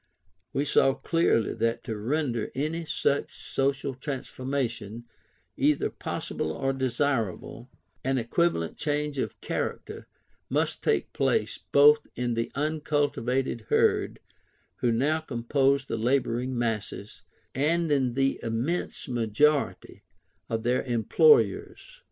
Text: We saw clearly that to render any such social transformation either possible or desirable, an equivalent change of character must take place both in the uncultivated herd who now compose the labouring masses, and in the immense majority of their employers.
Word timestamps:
We 0.51 0.65
saw 0.65 0.95
clearly 0.95 1.53
that 1.53 1.83
to 1.83 1.95
render 1.95 2.49
any 2.55 2.85
such 2.85 3.31
social 3.53 3.93
transformation 3.93 5.03
either 5.55 5.91
possible 5.91 6.51
or 6.51 6.73
desirable, 6.73 7.69
an 8.03 8.17
equivalent 8.17 8.77
change 8.77 9.19
of 9.19 9.39
character 9.41 10.07
must 10.49 10.81
take 10.81 11.13
place 11.13 11.59
both 11.71 12.07
in 12.15 12.33
the 12.33 12.51
uncultivated 12.55 13.67
herd 13.69 14.19
who 14.77 14.91
now 14.91 15.19
compose 15.19 15.85
the 15.85 15.97
labouring 15.97 16.57
masses, 16.57 17.21
and 17.53 17.91
in 17.91 18.15
the 18.15 18.39
immense 18.41 19.07
majority 19.07 20.01
of 20.49 20.63
their 20.63 20.81
employers. 20.81 21.99